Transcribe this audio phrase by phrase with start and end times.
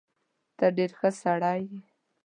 [0.57, 1.77] ته ډېر ښه سړی يې.